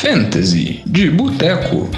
[0.00, 1.90] Fantasy de Boteco.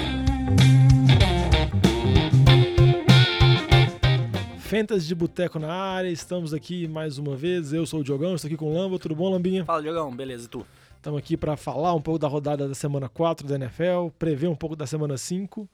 [4.59, 7.71] Fantasy de Boteco na área, estamos aqui mais uma vez.
[7.71, 8.99] Eu sou o Diogão, estou aqui com o Lamba.
[8.99, 9.63] Tudo bom, Lambinha?
[9.63, 10.67] Fala, Diogão, beleza, e tu?
[10.97, 14.55] Estamos aqui para falar um pouco da rodada da semana 4 da NFL, prever um
[14.55, 15.65] pouco da semana 5.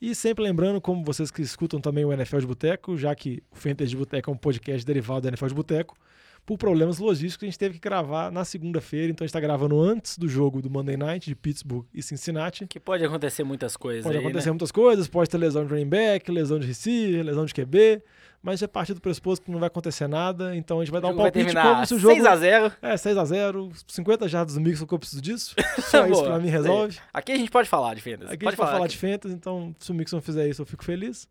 [0.00, 3.56] E sempre lembrando, como vocês que escutam também o NFL de Boteco, já que o
[3.56, 5.98] Fantasy de Boteco é um podcast derivado do NFL de Boteco,
[6.46, 9.80] por problemas logísticos a gente teve que gravar na segunda-feira, então a gente está gravando
[9.80, 12.66] antes do jogo do Monday Night de Pittsburgh e Cincinnati.
[12.66, 14.52] Que pode acontecer muitas coisas Pode aí, acontecer né?
[14.52, 18.02] muitas coisas, pode ter lesão de running back, lesão de receiver, lesão de QB,
[18.42, 21.08] mas é parte do pressuposto que não vai acontecer nada, então a gente vai dar
[21.08, 22.14] um palpite como se o jogo...
[22.14, 22.72] 6x0.
[22.82, 25.54] É, 6x0, 50 jardas do Mixon que eu preciso disso.
[25.80, 26.98] Só isso pra mim resolve.
[27.12, 28.34] Aqui a gente pode falar de Fantasy.
[28.34, 30.66] Aqui pode a gente vai falar de Fantasy, então se o Mixon fizer isso eu
[30.66, 31.26] fico feliz.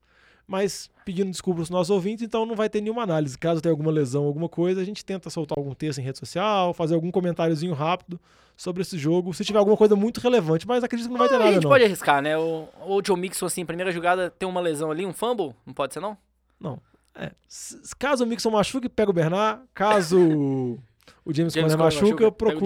[0.46, 3.38] Mas pedindo desculpas aos nossos ouvintes, então não vai ter nenhuma análise.
[3.38, 6.74] Caso tenha alguma lesão, alguma coisa, a gente tenta soltar algum texto em rede social,
[6.74, 8.20] fazer algum comentáriozinho rápido
[8.56, 11.36] sobre esse jogo, se tiver alguma coisa muito relevante, mas acredito que não vai ter
[11.36, 11.70] a nada gente não.
[11.70, 12.38] pode arriscar, né?
[12.38, 15.56] O, o Joe Mixon, assim, primeira jogada, tem uma lesão ali, um fumble?
[15.66, 16.18] Não pode ser, não?
[16.60, 16.80] Não.
[17.16, 17.32] É,
[18.00, 19.64] caso o Mixon machuque, pega o Bernard.
[19.74, 20.78] Caso
[21.26, 22.66] o James, James Conner machuca, eu procuro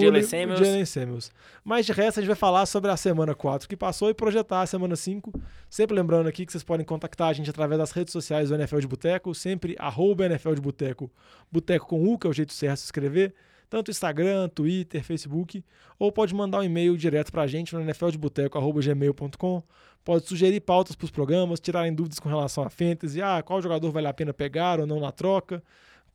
[0.64, 1.30] Jalen Samuels.
[1.64, 4.62] Mas de resto, a gente vai falar sobre a semana 4 que passou e projetar
[4.62, 5.32] a semana 5.
[5.70, 8.80] Sempre lembrando aqui que vocês podem contactar a gente através das redes sociais do NFL
[8.80, 11.10] de Boteco, sempre arroba NFL de Boteco,
[11.52, 13.34] Boteco com U, que é o jeito certo de se escrever,
[13.70, 15.64] tanto Instagram, Twitter, Facebook,
[15.98, 19.62] ou pode mandar um e-mail direto pra gente no nfldeboteco.gmail.com.
[20.04, 23.90] Pode sugerir pautas para os programas, tirarem dúvidas com relação a fantasy, ah, qual jogador
[23.90, 25.62] vale a pena pegar ou não na troca,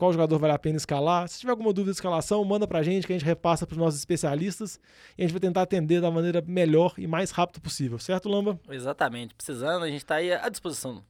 [0.04, 1.30] qual jogador vale a pena escalar.
[1.30, 3.78] Se tiver alguma dúvida de escalação, manda pra gente que a gente repassa para os
[3.78, 4.78] nossos especialistas
[5.18, 8.60] e a gente vai tentar atender da maneira melhor e mais rápido possível, certo, Lamba?
[8.70, 9.34] Exatamente.
[9.34, 11.02] Precisando, a gente tá aí à disposição.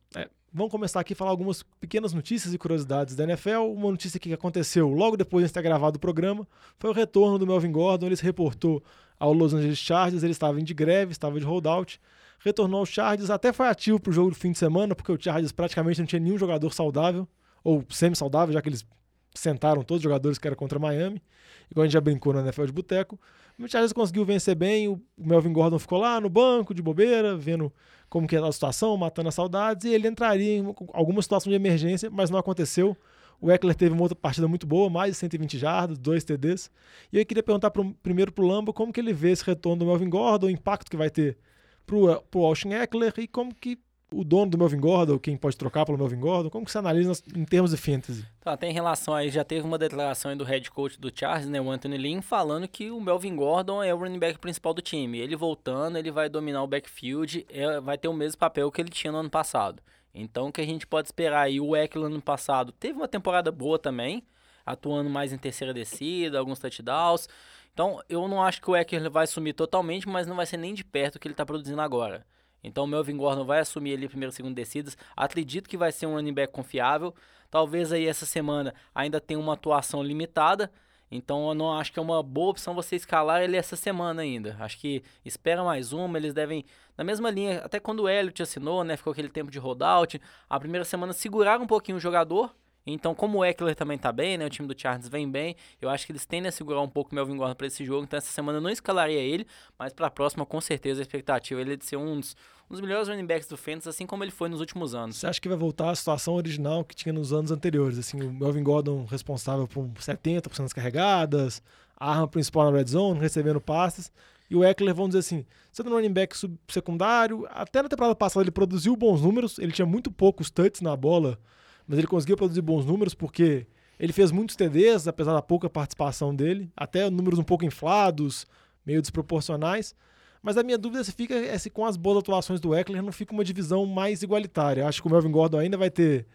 [0.53, 3.61] Vamos começar aqui a falar algumas pequenas notícias e curiosidades da NFL.
[3.73, 7.47] Uma notícia que aconteceu logo depois de ter gravado o programa foi o retorno do
[7.47, 8.05] Melvin Gordon.
[8.05, 8.83] Ele se reportou
[9.19, 11.99] ao Los Angeles Chargers, ele estava de greve, estava de holdout.
[12.38, 15.19] Retornou aos Chargers, até foi ativo para o jogo do fim de semana, porque o
[15.19, 17.27] Chargers praticamente não tinha nenhum jogador saudável,
[17.63, 18.85] ou semi-saudável, já que eles
[19.33, 21.21] sentaram todos os jogadores que era contra Miami,
[21.69, 23.19] igual a gente já brincou na NFL de Boteco.
[23.59, 27.71] O Chargers conseguiu vencer bem, o Melvin Gordon ficou lá no banco, de bobeira, vendo
[28.09, 31.55] como que era a situação, matando as saudades, e ele entraria em alguma situação de
[31.55, 32.95] emergência, mas não aconteceu.
[33.41, 36.71] O Eckler teve uma outra partida muito boa, mais de 120 jardas, dois TDs.
[37.11, 39.85] E eu queria perguntar pro, primeiro pro Lamba como que ele vê esse retorno do
[39.85, 41.37] Melvin Gordon, o impacto que vai ter
[41.85, 43.77] pro, pro Austin Eckler e como que
[44.13, 47.13] o dono do Melvin Gordon, quem pode trocar pelo Melvin Gordon, como que você analisa
[47.35, 48.25] em termos de fantasy?
[48.39, 51.59] Tá, tem relação aí, já teve uma declaração aí do head coach do Chargers, né,
[51.59, 55.19] o Anthony Lynn, falando que o Melvin Gordon é o running back principal do time.
[55.19, 58.89] Ele voltando, ele vai dominar o backfield, é, vai ter o mesmo papel que ele
[58.89, 59.81] tinha no ano passado.
[60.13, 61.59] Então, o que a gente pode esperar aí?
[61.59, 64.23] O Eckler no ano passado teve uma temporada boa também,
[64.65, 67.27] atuando mais em terceira descida, alguns touchdowns.
[67.73, 70.73] Então, eu não acho que o Eckler vai sumir totalmente, mas não vai ser nem
[70.73, 72.25] de perto o que ele está produzindo agora.
[72.63, 74.97] Então, o Melvin Gordon vai assumir ali primeiro e segundo descidas.
[75.15, 77.13] Acredito que vai ser um running back confiável.
[77.51, 80.71] Talvez aí essa semana ainda tenha uma atuação limitada.
[81.11, 84.55] Então, eu não acho que é uma boa opção você escalar ele essa semana ainda.
[84.59, 86.17] Acho que espera mais uma.
[86.17, 86.65] Eles devem,
[86.97, 88.97] na mesma linha, até quando o Elliott assinou, né?
[88.97, 90.19] Ficou aquele tempo de holdout.
[90.49, 92.55] A primeira semana segurar um pouquinho o jogador.
[92.86, 94.45] Então, como o Eckler também tá bem, né?
[94.45, 95.55] O time do Chargers vem bem.
[95.82, 98.04] Eu acho que eles tendem a segurar um pouco o Melvin Gordon para esse jogo.
[98.04, 99.48] Então, essa semana eu não escalaria ele.
[99.80, 102.36] Mas para a próxima, com certeza, a expectativa é ele de ser um dos,
[102.70, 105.16] um dos melhores running backs do Fantasy, assim como ele foi nos últimos anos.
[105.16, 107.98] Você acha que vai voltar à situação original que tinha nos anos anteriores?
[107.98, 111.61] Assim, o Melvin Gordon responsável por 70% das carregadas,
[111.98, 114.11] a arma principal na red zone, recebendo passes.
[114.49, 116.36] E o Eckler, vamos dizer assim, sendo um running back
[116.67, 120.95] secundário, até na temporada passada ele produziu bons números, ele tinha muito poucos touches na
[120.95, 121.39] bola,
[121.88, 123.67] mas ele conseguiu produzir bons números porque
[123.99, 128.48] ele fez muitos TDs, apesar da pouca participação dele, até números um pouco inflados,
[128.86, 129.95] meio desproporcionais.
[130.42, 133.13] Mas a minha dúvida se fica é se com as boas atuações do Eckler não
[133.13, 134.86] fica uma divisão mais igualitária.
[134.86, 136.27] Acho que o Melvin Gordon ainda vai ter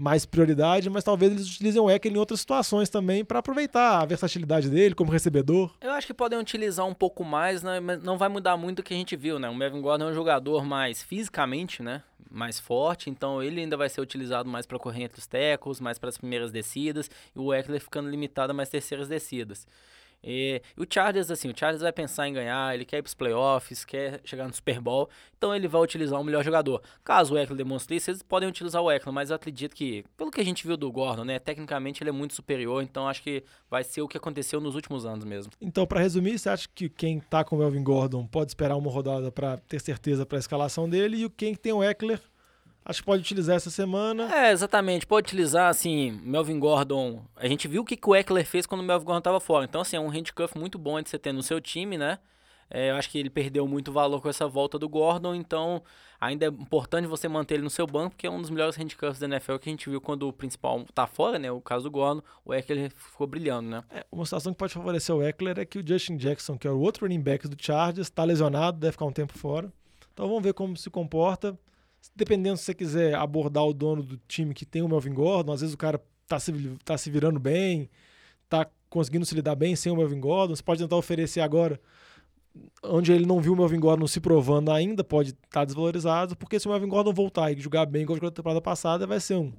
[0.00, 4.06] mais prioridade, mas talvez eles utilizem o Eckler em outras situações também para aproveitar a
[4.06, 5.70] versatilidade dele como recebedor.
[5.78, 7.80] Eu acho que podem utilizar um pouco mais, né?
[7.80, 9.46] Mas não vai mudar muito o que a gente viu, né?
[9.50, 12.02] O Melvin Gordon é um jogador mais fisicamente, né?
[12.30, 15.98] Mais forte, então ele ainda vai ser utilizado mais para correr entre os tackles, mais
[15.98, 19.66] para as primeiras descidas, e o Eckler ficando limitado a mais terceiras descidas.
[20.22, 23.14] E, e o Chargers, assim, o Chargers vai pensar em ganhar, ele quer ir pros
[23.14, 26.82] playoffs, quer chegar no Super Bowl, então ele vai utilizar o melhor jogador.
[27.02, 30.30] Caso o Eckler demonstre isso, eles podem utilizar o Eckler, mas eu acredito que, pelo
[30.30, 33.42] que a gente viu do Gordon, né, tecnicamente ele é muito superior, então acho que
[33.70, 35.52] vai ser o que aconteceu nos últimos anos mesmo.
[35.60, 38.90] Então, para resumir, você acha que quem tá com o Melvin Gordon pode esperar uma
[38.90, 42.20] rodada para ter certeza para a escalação dele e quem tem o Eckler
[42.84, 44.34] acho que pode utilizar essa semana.
[44.34, 45.06] É, exatamente.
[45.06, 47.24] Pode utilizar, assim, Melvin Gordon.
[47.36, 49.64] A gente viu o que, que o Eckler fez quando o Melvin Gordon estava fora.
[49.64, 52.18] Então, assim, é um handcuff muito bom de você ter no seu time, né?
[52.70, 55.82] É, eu acho que ele perdeu muito valor com essa volta do Gordon, então
[56.20, 59.18] ainda é importante você manter ele no seu banco, porque é um dos melhores handicaps
[59.18, 61.50] da NFL que a gente viu quando o principal tá fora, né?
[61.50, 63.82] O caso do Gordon, o Eckler ficou brilhando, né?
[63.90, 66.70] É, uma situação que pode favorecer o Eckler é que o Justin Jackson, que é
[66.70, 69.72] o outro running back do Chargers, está lesionado, deve ficar um tempo fora.
[70.12, 71.58] Então vamos ver como se comporta.
[72.14, 75.60] Dependendo se você quiser abordar o dono do time que tem o Melvin Gordon, às
[75.60, 76.52] vezes o cara tá se,
[76.84, 77.88] tá se virando bem,
[78.48, 81.80] tá conseguindo se lidar bem sem o Melvin Gordon, você pode tentar oferecer agora
[82.82, 86.58] onde ele não viu o Melvin Gordon se provando ainda, pode estar tá desvalorizado, porque
[86.58, 89.52] se o Melvin Gordon voltar e jogar bem jogou na temporada passada, vai ser um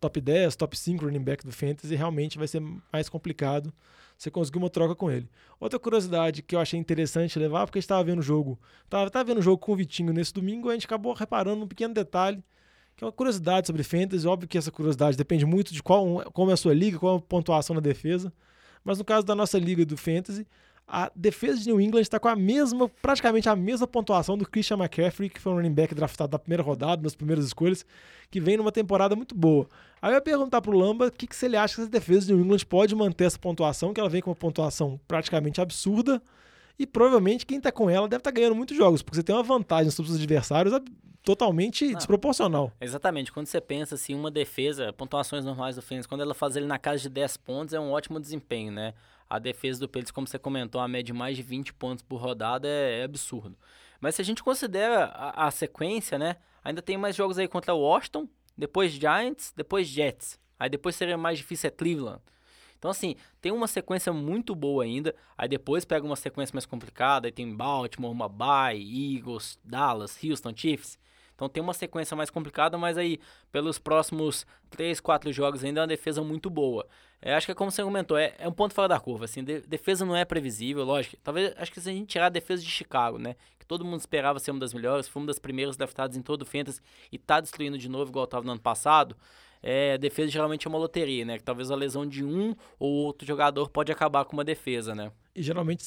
[0.00, 2.62] top 10, top 5 running back do Fantasy, realmente vai ser
[2.92, 3.72] mais complicado
[4.18, 5.30] você conseguir uma troca com ele.
[5.60, 9.08] Outra curiosidade que eu achei interessante levar, porque a gente estava vendo o jogo, estava
[9.08, 11.94] tava vendo o jogo com o Vitinho nesse domingo, a gente acabou reparando um pequeno
[11.94, 12.42] detalhe,
[12.96, 16.50] que é uma curiosidade sobre Fantasy, óbvio que essa curiosidade depende muito de qual, como
[16.50, 18.32] é a sua liga, qual é a pontuação na defesa,
[18.82, 20.44] mas no caso da nossa liga do Fantasy,
[20.88, 24.78] a defesa de New England está com a mesma, praticamente a mesma pontuação do Christian
[24.78, 27.84] McCaffrey, que foi um running back draftado na primeira rodada, nas primeiras escolhas,
[28.30, 29.68] que vem numa temporada muito boa.
[30.00, 32.26] Aí eu ia perguntar pro Lamba o que, que se ele acha que essa defesa
[32.26, 36.22] de New England pode manter essa pontuação, que ela vem com uma pontuação praticamente absurda,
[36.78, 39.34] e provavelmente quem está com ela deve estar tá ganhando muitos jogos, porque você tem
[39.34, 40.72] uma vantagem sobre os adversários
[41.22, 42.72] totalmente Não, desproporcional.
[42.80, 43.30] Exatamente.
[43.30, 46.78] Quando você pensa assim, uma defesa, pontuações normais do Fênix, quando ela faz ele na
[46.78, 48.94] casa de 10 pontos, é um ótimo desempenho, né?
[49.28, 52.20] A defesa do Pelitz, como você comentou, a média de mais de 20 pontos por
[52.20, 53.56] rodada é, é absurdo.
[54.00, 56.36] Mas se a gente considera a, a, sequência, né?
[56.64, 60.38] Ainda tem mais jogos aí contra Washington, depois Giants, depois Jets.
[60.58, 62.20] Aí depois seria mais difícil é Cleveland.
[62.78, 65.14] Então, assim, tem uma sequência muito boa ainda.
[65.36, 67.26] Aí depois pega uma sequência mais complicada.
[67.26, 70.98] Aí tem Baltimore, Mumbai, Eagles, Dallas, Houston, Chiefs.
[71.38, 73.20] Então tem uma sequência mais complicada, mas aí
[73.52, 76.84] pelos próximos 3, 4 jogos ainda é uma defesa muito boa.
[77.22, 79.24] É, acho que é como você comentou, é, é um ponto fora da curva.
[79.24, 81.16] Assim, de, defesa não é previsível, lógico.
[81.22, 83.36] Talvez, acho que se a gente tirar a defesa de Chicago, né?
[83.56, 86.42] Que todo mundo esperava ser uma das melhores, foi uma das primeiras draftadas em todo
[86.42, 86.80] o Fantasy
[87.12, 89.16] e tá destruindo de novo igual estava no ano passado.
[89.62, 91.38] É, defesa geralmente é uma loteria, né?
[91.38, 95.12] Que talvez a lesão de um ou outro jogador pode acabar com uma defesa, né?
[95.36, 95.84] E geralmente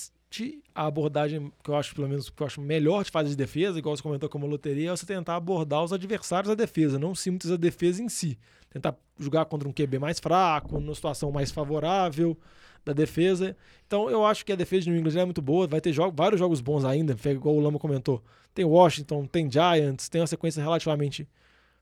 [0.74, 3.78] a abordagem que eu acho, pelo menos, que eu acho melhor de fazer de defesa,
[3.78, 7.52] igual você comentou como loteria, é você tentar abordar os adversários da defesa, não simples
[7.52, 8.38] a defesa em si.
[8.70, 12.38] Tentar jogar contra um QB mais fraco, numa situação mais favorável
[12.86, 13.56] da defesa.
[13.86, 16.16] Então eu acho que a defesa de New England é muito boa, vai ter jogo,
[16.16, 18.24] vários jogos bons ainda, igual o Lama comentou.
[18.54, 21.28] Tem Washington, tem Giants, tem uma sequência relativamente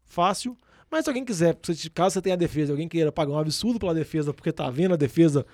[0.06, 0.57] fácil.
[0.92, 1.56] Mas se alguém quiser,
[1.94, 4.95] caso você tenha a defesa, alguém queira pagar um absurdo pela defesa, porque tá vendo
[4.95, 5.45] a defesa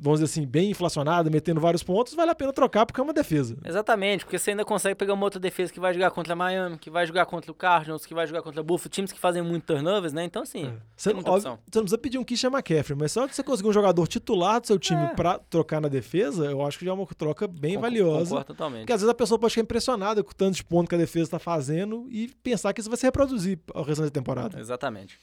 [0.00, 3.12] vamos dizer assim, bem inflacionada, metendo vários pontos, vale a pena trocar porque é uma
[3.12, 3.56] defesa.
[3.64, 6.90] Exatamente, porque você ainda consegue pegar uma outra defesa que vai jogar contra Miami, que
[6.90, 9.64] vai jogar contra o Cardinals, que vai jogar contra o Buffalo, times que fazem muito
[9.64, 10.24] turnovers, né?
[10.24, 10.72] Então, assim, é.
[10.96, 13.68] você, não, óbvio, você não precisa pedir um Kisha McCaffrey, mas só que você conseguir
[13.68, 15.08] um jogador titular do seu time é.
[15.08, 18.24] para trocar na defesa, eu acho que já é uma troca bem Concordo, valiosa.
[18.24, 18.80] Concordo totalmente.
[18.80, 20.98] Porque às vezes a pessoa pode ficar impressionada com o tanto de ponto que a
[20.98, 24.58] defesa está fazendo e pensar que isso vai se reproduzir ao restante da temporada.
[24.58, 25.18] Exatamente.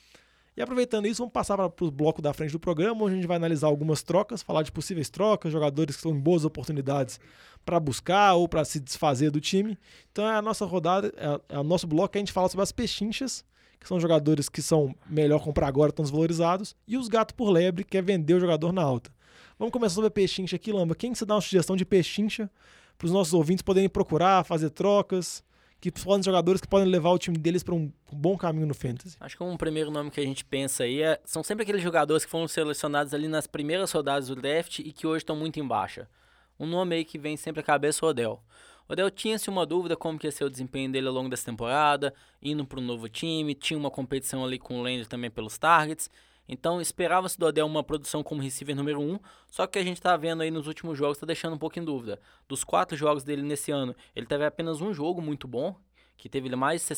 [0.57, 3.27] E aproveitando isso, vamos passar para o bloco da frente do programa, onde a gente
[3.27, 7.19] vai analisar algumas trocas, falar de possíveis trocas, jogadores que estão em boas oportunidades
[7.63, 9.77] para buscar ou para se desfazer do time.
[10.12, 12.63] Então é a nossa rodada, é, é o nosso bloco que a gente fala sobre
[12.63, 13.45] as pechinchas,
[13.80, 17.83] que são jogadores que são melhor comprar agora, estão desvalorizados, e os gatos por lebre,
[17.83, 19.12] que é vender o jogador na alta.
[19.60, 20.95] Vamos começar sobre a pechincha aqui, Lamba.
[20.95, 22.50] Quem que você dá uma sugestão de pechincha
[22.98, 25.43] para os nossos ouvintes poderem procurar, fazer trocas?
[25.79, 29.15] Que podem jogadores que podem levar o time deles para um bom caminho no fantasy.
[29.19, 32.25] Acho que um primeiro nome que a gente pensa aí é, são sempre aqueles jogadores
[32.25, 35.67] que foram selecionados ali nas primeiras rodadas do draft e que hoje estão muito em
[35.67, 36.10] baixa.
[36.60, 38.41] Um nome aí que vem sempre à cabeça é o Odell.
[38.89, 42.13] Odell tinha-se uma dúvida como que ia ser o desempenho dele ao longo dessa temporada,
[42.41, 46.10] indo para um novo time, tinha uma competição ali com o Landry também pelos targets,
[46.48, 49.98] então esperava-se do Odell uma produção como receiver número 1, um, só que a gente
[49.98, 52.20] está vendo aí nos últimos jogos, está deixando um pouco em dúvida.
[52.48, 55.75] Dos quatro jogos dele nesse ano, ele teve apenas um jogo muito bom,
[56.18, 56.96] que teve mais de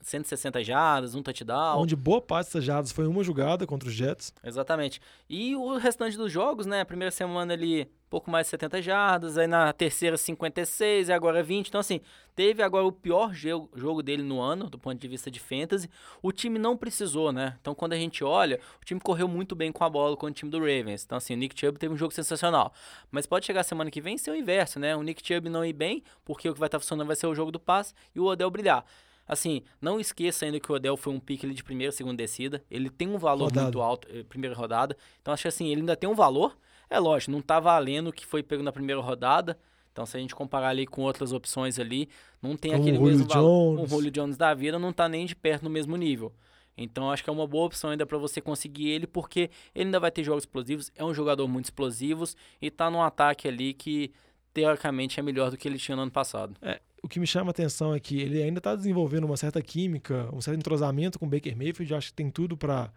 [0.00, 1.82] 160 jardas, um touchdown.
[1.82, 4.32] Onde boa parte dessas jardas foi uma jogada contra os Jets.
[4.42, 5.00] Exatamente.
[5.28, 6.80] E o restante dos jogos, né?
[6.80, 11.42] A primeira semana ele pouco mais de 70 jardas, aí na terceira 56 e agora
[11.42, 11.68] 20.
[11.68, 12.00] Então, assim,
[12.34, 15.88] teve agora o pior jogo dele no ano, do ponto de vista de fantasy.
[16.22, 17.56] O time não precisou, né?
[17.60, 20.30] Então, quando a gente olha, o time correu muito bem com a bola com o
[20.30, 21.04] time do Ravens.
[21.04, 22.72] Então, assim, o Nick Chubb teve um jogo sensacional.
[23.10, 24.94] Mas pode chegar semana que vem e ser o inverso, né?
[24.96, 27.34] O Nick Chubb não ir bem, porque o que vai estar funcionando vai ser o
[27.34, 28.84] jogo do passe e o Odell brilhar.
[29.28, 32.62] Assim, não esqueça ainda que o Odell foi um pique de primeira, segunda descida.
[32.70, 33.64] Ele tem um valor rodada.
[33.64, 34.96] muito alto, eh, primeira rodada.
[35.20, 36.56] Então, acho que assim, ele ainda tem um valor,
[36.88, 39.58] é lógico, não tá valendo o que foi pego na primeira rodada.
[39.92, 42.08] Então, se a gente comparar ali com outras opções ali,
[42.42, 43.80] não tem Como aquele mesmo valor.
[43.80, 46.32] O Julio Jones da vida não tá nem de perto no mesmo nível.
[46.76, 49.98] Então, acho que é uma boa opção ainda para você conseguir ele, porque ele ainda
[49.98, 52.24] vai ter jogos explosivos, é um jogador muito explosivo
[52.60, 54.12] e tá num ataque ali que
[54.52, 56.54] teoricamente é melhor do que ele tinha no ano passado.
[56.60, 59.62] É, o que me chama a atenção é que ele ainda está desenvolvendo uma certa
[59.62, 61.94] química, um certo entrosamento com o Baker Mayfield.
[61.94, 62.92] Acho que tem tudo para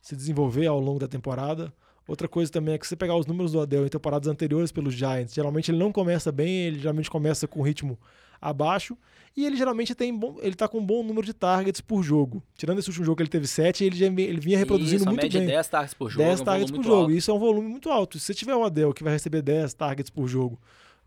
[0.00, 1.72] se desenvolver ao longo da temporada.
[2.06, 4.72] Outra coisa também é que se você pegar os números do Odell em temporadas anteriores
[4.72, 7.98] pelos Giants, geralmente ele não começa bem, ele geralmente começa com ritmo
[8.40, 8.98] abaixo
[9.36, 12.42] e ele geralmente tem bom, ele tá com um bom número de targets por jogo.
[12.56, 15.22] Tirando esse último jogo que ele teve 7, ele já ele vinha reproduzindo Isso, muito
[15.22, 15.48] média bem.
[15.48, 16.24] 10 targets por jogo.
[16.24, 16.96] 10 um targets por jogo.
[17.02, 17.12] alto.
[17.12, 18.18] Isso é um volume muito alto.
[18.18, 20.60] Se você tiver o Odell que vai receber 10 targets por jogo,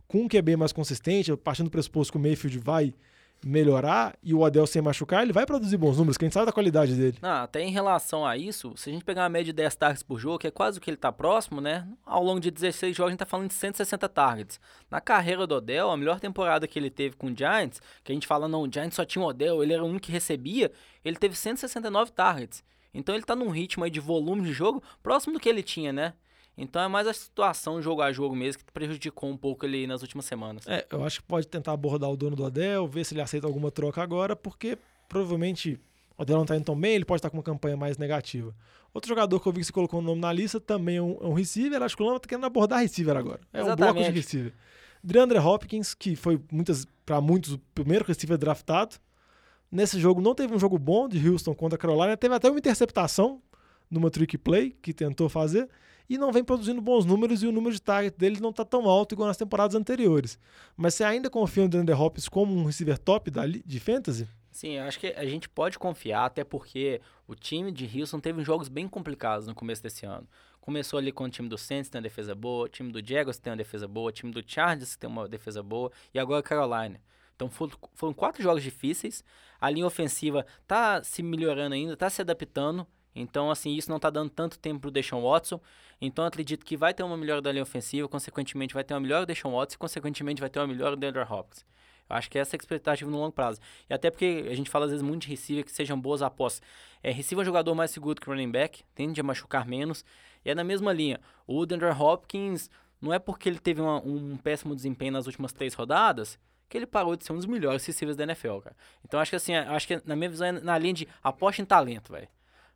[0.08, 2.94] com um QB mais consistente, partindo do pressuposto que o Mayfield vai
[3.46, 6.48] melhorar e o Odell sem machucar, ele vai produzir bons números, que a gente sabe
[6.48, 7.20] da qualidade dele.
[7.22, 10.02] Não, até em relação a isso, se a gente pegar uma média de 10 targets
[10.02, 11.88] por jogo, que é quase o que ele tá próximo, né?
[12.04, 14.60] Ao longo de 16 jogos, a gente tá falando de 160 targets.
[14.90, 18.16] Na carreira do Odell, a melhor temporada que ele teve com o Giants, que a
[18.16, 20.72] gente fala, não, o Giants só tinha o Odell, ele era o único que recebia,
[21.04, 22.64] ele teve 169 targets.
[22.96, 26.14] Então ele tá num ritmo de volume de jogo próximo do que ele tinha, né?
[26.57, 30.01] Então é mais a situação jogo a jogo mesmo que prejudicou um pouco ele nas
[30.01, 30.65] últimas semanas.
[30.67, 33.45] É, eu acho que pode tentar abordar o dono do Odell, ver se ele aceita
[33.45, 34.77] alguma troca agora, porque
[35.09, 35.79] provavelmente
[36.17, 38.55] o Odell não tá indo tão bem, ele pode estar com uma campanha mais negativa.
[38.93, 41.17] Outro jogador que eu vi que você colocou o nome na lista também é um,
[41.21, 43.41] é um receiver, acho que o Lama tá querendo abordar receiver agora.
[43.51, 44.12] É um bloco de Exatamente.
[44.12, 44.53] receiver.
[45.03, 48.95] DeAndre Hopkins, que foi muitas para muitos o primeiro receiver draftado.
[49.71, 52.57] Nesse jogo não teve um jogo bom de Houston contra a Carolina, teve até uma
[52.57, 53.41] interceptação
[53.91, 55.69] numa trick play que tentou fazer
[56.09, 58.88] e não vem produzindo bons números e o número de target dele não está tão
[58.88, 60.39] alto igual nas temporadas anteriores.
[60.75, 64.27] Mas você ainda confia no DeAndre Hopkins como um receiver top da, de fantasy?
[64.51, 68.41] Sim, eu acho que a gente pode confiar, até porque o time de Houston teve
[68.41, 70.25] jogos bem complicados no começo desse ano.
[70.62, 73.05] Começou ali com o time do Saints, que tem uma defesa boa, o time do
[73.05, 76.41] Jaguars tem uma defesa boa, o time do Chargers tem uma defesa boa, e agora
[76.41, 77.01] Carolina.
[77.35, 79.24] Então foram, quatro jogos difíceis,
[79.59, 84.10] a linha ofensiva tá se melhorando ainda, tá se adaptando, então assim, isso não tá
[84.10, 85.60] dando tanto tempo pro Deshaun Watson,
[86.01, 89.25] então acredito que vai ter uma melhora da linha ofensiva, consequentemente vai ter uma melhor
[89.25, 91.65] Deshaun Watson, e consequentemente vai ter uma melhor DeAndre Hopkins.
[92.07, 93.60] Eu acho que essa é a expectativa no longo prazo.
[93.89, 96.62] E até porque a gente fala às vezes muito de receiver que sejam boas apostas.
[97.01, 100.05] É, receiver é um jogador mais seguro que o running back, tende a machucar menos.
[100.43, 101.19] E é na mesma linha.
[101.48, 102.69] O DeAndre Hopkins,
[103.01, 106.38] não é porque ele teve uma- um péssimo desempenho nas últimas três rodadas
[106.69, 108.75] que ele parou de ser um dos melhores receivers da NFL, cara.
[109.03, 111.65] Então acho que assim, acho que na minha visão é na linha de aposta em
[111.65, 112.27] talento, velho.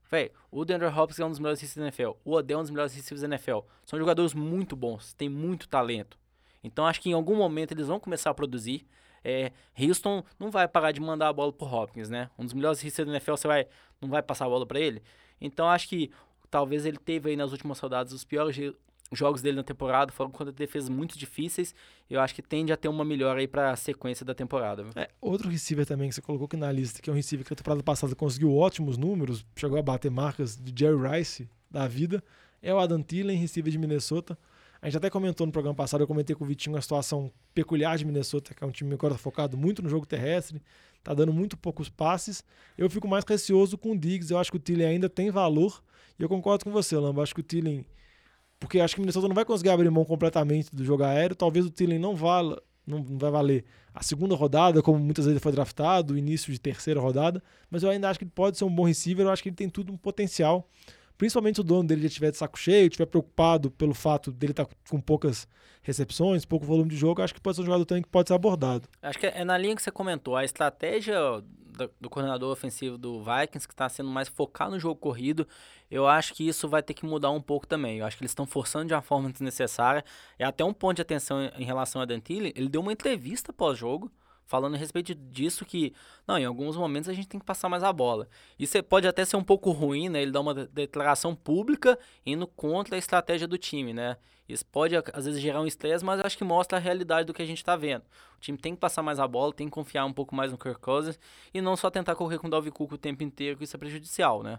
[0.09, 2.17] Véi, o DeAndre Hopkins é um dos melhores receivers da NFL.
[2.25, 3.59] O Odell é um dos melhores receivers da NFL.
[3.85, 6.17] São jogadores muito bons, têm muito talento.
[6.63, 8.85] Então acho que em algum momento eles vão começar a produzir.
[9.23, 12.29] É, Houston não vai parar de mandar a bola pro Hopkins, né?
[12.37, 13.67] Um dos melhores receivers da NFL, você vai,
[14.01, 15.03] não vai passar a bola para ele.
[15.39, 16.09] Então acho que
[16.49, 18.55] talvez ele teve aí nas últimas rodadas os piores
[19.11, 21.73] jogos dele na temporada, foram contra defesas muito difíceis.
[22.09, 24.85] Eu acho que tende a ter uma melhora aí pra sequência da temporada.
[24.95, 27.51] É, outro receiver também que você colocou aqui na lista, que é um receiver que
[27.51, 32.23] na temporada passada conseguiu ótimos números, chegou a bater marcas de Jerry Rice da vida,
[32.61, 34.37] é o Adam Thielen, receiver de Minnesota.
[34.81, 37.97] A gente até comentou no programa passado, eu comentei com o Vitinho a situação peculiar
[37.97, 40.61] de Minnesota, que é um time agora focado muito no jogo terrestre,
[41.03, 42.43] tá dando muito poucos passes.
[42.77, 45.83] Eu fico mais receoso com o Diggs, eu acho que o Thielen ainda tem valor,
[46.17, 47.85] e eu concordo com você, Lamba, acho que o Thielen
[48.59, 51.35] porque acho que o Minnesota não vai conseguir abrir mão completamente do jogo aéreo.
[51.35, 55.41] Talvez o Thielen não vala, não, não vai valer a segunda rodada, como muitas vezes
[55.41, 58.65] foi draftado, o início de terceira rodada, mas eu ainda acho que ele pode ser
[58.65, 60.69] um bom receiver, eu acho que ele tem tudo um potencial.
[61.19, 64.65] Principalmente o dono dele já estiver de saco cheio, estiver preocupado pelo fato dele estar
[64.89, 65.45] com poucas
[65.83, 68.35] recepções, pouco volume de jogo, acho que pode ser um jogador também que pode ser
[68.35, 68.87] abordado.
[69.01, 70.37] Acho que é na linha que você comentou.
[70.37, 74.95] A estratégia do, do coordenador ofensivo do Vikings, que está sendo mais focar no jogo
[74.95, 75.45] corrido,
[75.91, 77.97] eu acho que isso vai ter que mudar um pouco também.
[77.97, 80.05] Eu acho que eles estão forçando de uma forma desnecessária.
[80.37, 82.53] É até um ponto de atenção em relação a Dantilli.
[82.55, 84.09] Ele deu uma entrevista pós-jogo
[84.49, 85.93] falando a respeito disso que,
[86.27, 88.27] não, em alguns momentos a gente tem que passar mais a bola.
[88.57, 90.23] Isso pode até ser um pouco ruim, né?
[90.23, 94.17] Ele dá uma de- declaração pública indo contra a estratégia do time, né?
[94.49, 97.43] Isso pode, às vezes, gerar um estresse, mas acho que mostra a realidade do que
[97.43, 98.01] a gente está vendo.
[98.37, 100.57] O time tem que passar mais a bola, tem que confiar um pouco mais no
[100.57, 101.19] Kirk Cousins
[101.53, 103.79] e não só tentar correr com o Dalvin Cook o tempo inteiro, que isso é
[103.79, 104.57] prejudicial, né?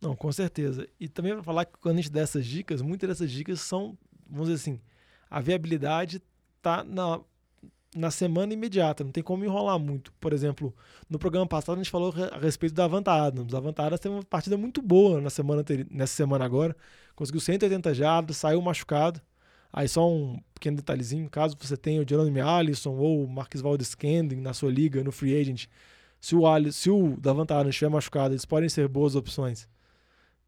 [0.00, 0.88] Não, com certeza.
[1.00, 3.98] E também para falar que quando a gente dá essas dicas, muitas dessas dicas são,
[4.30, 4.80] vamos dizer assim,
[5.28, 6.22] a viabilidade
[6.62, 7.20] tá na,
[7.96, 10.12] na semana imediata, não tem como enrolar muito.
[10.20, 10.74] Por exemplo,
[11.08, 13.54] no programa passado a gente falou a respeito da Avanta Adams.
[13.54, 16.76] A Avanta Adams teve uma partida muito boa na semana nessa semana agora,
[17.16, 19.20] conseguiu 180 jardas, saiu machucado.
[19.72, 23.88] Aí só um pequeno detalhezinho, caso você tenha o Jerome Allison ou o Marquis Valdez
[23.88, 25.66] Scandling na sua liga, no free agent,
[26.20, 29.68] se o, Ali- se o Davante Adams estiver machucado, eles podem ser boas opções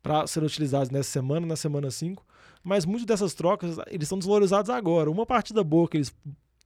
[0.02, 2.24] para serem utilizados nessa semana, na semana 5.
[2.62, 5.10] Mas muitas dessas trocas, eles são desvalorizados agora.
[5.10, 6.14] Uma partida boa que eles,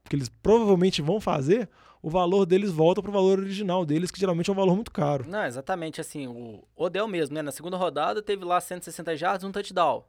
[0.08, 1.68] que eles provavelmente vão fazer,
[2.02, 4.90] o valor deles volta para o valor original deles, que geralmente é um valor muito
[4.90, 5.25] caro.
[5.26, 7.40] Não, exatamente assim, o Odell mesmo, né?
[7.40, 10.04] Na segunda rodada teve lá 160 jardas, um touchdown.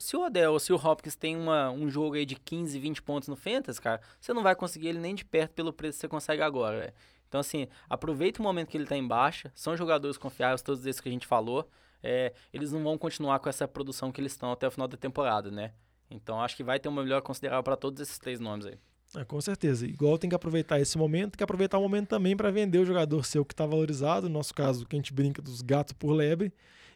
[0.00, 3.02] Se o Odell ou se o Hopkins tem uma, um jogo aí de 15, 20
[3.02, 6.00] pontos no Fantasy, cara, você não vai conseguir ele nem de perto pelo preço que
[6.00, 6.92] você consegue agora.
[7.28, 9.52] Então, assim, aproveita o momento que ele tá em baixa.
[9.54, 11.70] São jogadores confiáveis, todos esses que a gente falou.
[12.02, 14.96] É, eles não vão continuar com essa produção que eles estão até o final da
[14.96, 15.72] temporada, né?
[16.10, 18.78] Então, acho que vai ter uma melhor considerável para todos esses três nomes aí.
[19.16, 19.86] É, com certeza.
[19.86, 22.84] Igual tem que aproveitar esse momento, tem que aproveitar o momento também para vender o
[22.84, 24.28] jogador seu que está valorizado.
[24.28, 26.52] No nosso caso, que a gente brinca dos gatos por lebre.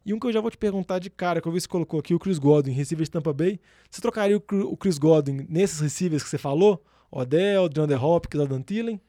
[0.06, 1.98] E um que eu já vou te perguntar de cara, que eu vi você colocou
[1.98, 3.58] aqui, o Chris Godwin, receiver de Tampa Bay.
[3.90, 6.84] Você trocaria o Chris Godwin nesses receivers que você falou?
[7.10, 9.00] Odell, DeAndre Hopkins, Adam Thielen?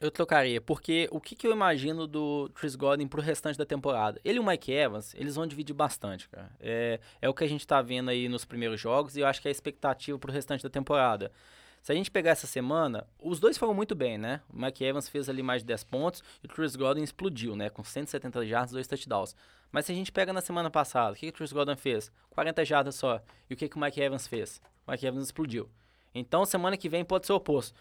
[0.00, 4.20] Eu trocaria, porque o que, que eu imagino do Chris Godwin pro restante da temporada?
[4.24, 6.52] Ele e o Mike Evans, eles vão dividir bastante, cara.
[6.60, 9.42] É, é o que a gente tá vendo aí nos primeiros jogos e eu acho
[9.42, 11.32] que é a expectativa pro restante da temporada.
[11.82, 14.40] Se a gente pegar essa semana, os dois foram muito bem, né?
[14.52, 17.70] O Mike Evans fez ali mais de 10 pontos e o Chris Godwin explodiu, né?
[17.70, 19.34] Com 170 jardas, dois touchdowns.
[19.70, 22.10] Mas se a gente pega na semana passada, o que, que o Chris Godwin fez?
[22.30, 23.20] 40 jardas só.
[23.48, 24.60] E o que, que o Mike Evans fez?
[24.86, 25.68] O Mike Evans explodiu.
[26.14, 27.74] Então, semana que vem pode ser o oposto.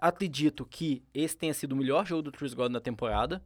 [0.00, 3.42] acredito que esse tenha sido o melhor jogo do Chris Godwin na temporada.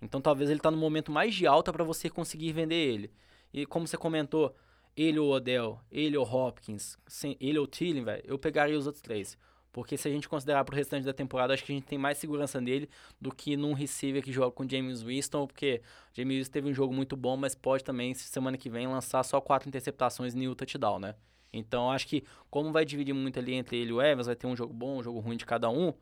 [0.00, 3.12] Então, talvez ele está no momento mais de alta para você conseguir vender ele.
[3.52, 4.54] E como você comentou,
[4.96, 6.96] ele ou Odell, ele ou Hopkins,
[7.40, 9.36] ele ou Thielen, velho, eu pegaria os outros três.
[9.72, 12.18] Porque se a gente considerar pro restante da temporada, acho que a gente tem mais
[12.18, 12.88] segurança nele
[13.20, 15.80] do que num receiver que joga com James Winston, porque
[16.12, 19.40] James Winston teve um jogo muito bom, mas pode também, semana que vem, lançar só
[19.40, 21.14] quatro interceptações e o touchdown, né?
[21.52, 24.46] Então, acho que como vai dividir muito ali entre ele e o Evans, vai ter
[24.46, 25.92] um jogo bom, um jogo ruim de cada um,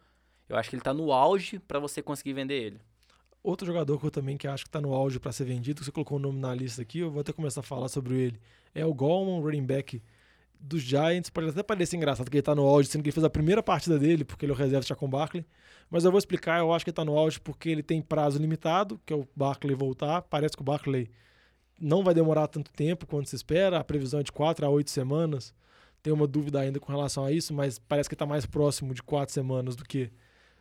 [0.49, 2.81] eu acho que ele tá no auge para você conseguir vender ele.
[3.43, 5.93] Outro jogador que eu também que acho que tá no auge para ser vendido, você
[5.93, 8.41] colocou o nome na lista aqui, eu vou até começar a falar sobre ele,
[8.79, 10.03] é o Goldman, running back
[10.61, 11.31] dos Giants.
[11.31, 13.63] Pode até parecer engraçado que ele tá no auge, sendo que ele fez a primeira
[13.63, 15.45] partida dele, porque ele é o reserva de Chacon Barkley.
[15.91, 18.39] Mas eu vou explicar, eu acho que ele tá no auge porque ele tem prazo
[18.39, 20.23] limitado, que é o Barkley voltar.
[20.23, 21.11] Parece que o Barkley
[21.81, 24.91] não vai demorar tanto tempo quanto se espera, a previsão é de 4 a 8
[24.91, 25.55] semanas.
[26.03, 29.03] Tem uma dúvida ainda com relação a isso, mas parece que está mais próximo de
[29.03, 30.11] 4 semanas do que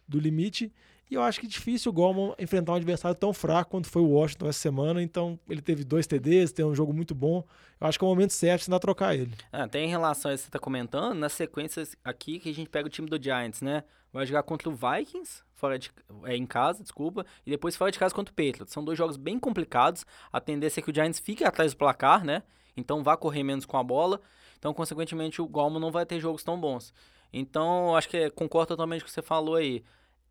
[0.07, 0.71] do limite.
[1.09, 4.01] E eu acho que é difícil o Goldman enfrentar um adversário tão fraco quanto foi
[4.01, 5.01] o Washington essa semana.
[5.01, 7.45] Então, ele teve dois TDs, tem um jogo muito bom.
[7.79, 9.33] Eu acho que é o momento certo de trocar ele.
[9.51, 12.53] Ah, tem em relação a isso que você está comentando, nas sequências aqui que a
[12.53, 13.83] gente pega o time do Giants, né?
[14.11, 15.91] Vai jogar contra o Vikings, fora de,
[16.25, 18.73] é, em casa, desculpa, e depois fora de casa contra o Patriots.
[18.73, 20.05] São dois jogos bem complicados.
[20.31, 22.43] A tendência é que o Giants fique atrás do placar, né?
[22.75, 24.19] Então vá correr menos com a bola.
[24.57, 26.93] Então, consequentemente, o Goldman não vai ter jogos tão bons.
[27.31, 29.83] Então, acho que concordo totalmente com o que você falou aí.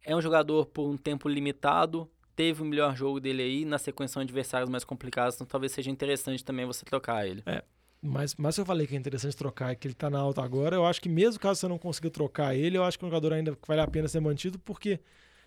[0.04, 4.14] É um jogador por um tempo limitado, teve o melhor jogo dele aí, na sequência
[4.14, 7.42] são adversários mais complicados, então talvez seja interessante também você trocar ele.
[7.46, 7.62] É,
[8.00, 10.86] mas, mas eu falei que é interessante trocar que ele tá na alta agora, eu
[10.86, 13.32] acho que mesmo caso você não consiga trocar ele, eu acho que é um jogador
[13.32, 15.00] ainda vale a pena ser mantido, porque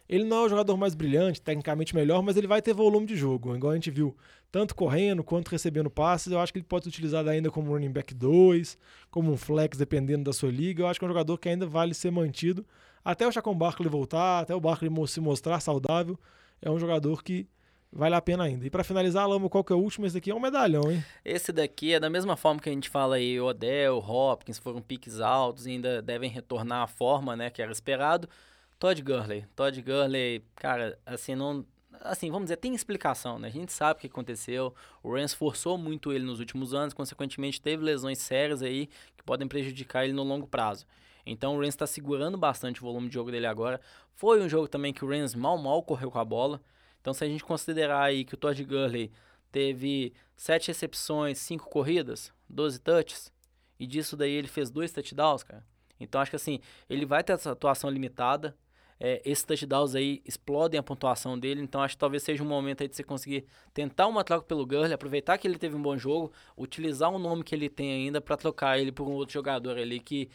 [0.10, 3.16] ele não é o jogador mais brilhante, tecnicamente melhor, mas ele vai ter volume de
[3.16, 4.18] jogo, igual a gente viu,
[4.52, 6.32] tanto correndo quanto recebendo passes.
[6.32, 8.76] Eu acho que ele pode ser utilizado ainda como running back 2,
[9.12, 10.82] como um flex, dependendo da sua liga.
[10.82, 12.66] Eu acho que é um jogador que ainda vale ser mantido,
[13.12, 16.18] até o Chacon Barkley voltar, até o Barkley se mostrar saudável,
[16.62, 17.48] é um jogador que
[17.92, 18.64] vale a pena ainda.
[18.66, 20.06] E para finalizar, Lamo, qual que é o último?
[20.06, 21.04] Esse daqui é um medalhão, hein?
[21.26, 25.20] Esse daqui é da mesma forma que a gente fala aí, Odell, Hopkins, foram piques
[25.20, 28.30] altos e ainda devem retornar à forma, né, que era esperado.
[28.78, 29.46] Todd Gurley.
[29.56, 31.66] Todd Gurley, cara, assim, não...
[32.02, 33.48] Assim, vamos dizer, tem explicação, né?
[33.50, 34.74] A gente sabe o que aconteceu.
[35.04, 39.48] O Rams forçou muito ele nos últimos anos, consequentemente teve lesões sérias aí que podem
[39.48, 40.86] prejudicar ele no longo prazo.
[41.26, 43.80] Então o Rams está segurando bastante o volume de jogo dele agora.
[44.14, 46.62] Foi um jogo também que o Rams mal mal correu com a bola.
[47.02, 49.12] Então se a gente considerar aí que o Todd Gurley
[49.52, 53.32] teve 7 recepções, 5 corridas, 12 touches,
[53.80, 55.64] e disso daí ele fez dois touchdowns, cara.
[56.00, 58.56] Então acho que assim, ele vai ter essa atuação limitada.
[59.02, 62.82] É, esses touchdowns aí explodem a pontuação dele, então acho que talvez seja um momento
[62.82, 65.98] aí de você conseguir tentar uma troca pelo Gurley, aproveitar que ele teve um bom
[65.98, 69.78] jogo, utilizar o nome que ele tem ainda para trocar ele por um outro jogador
[69.78, 70.30] ali que